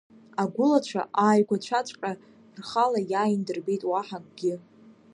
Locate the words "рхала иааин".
2.57-3.41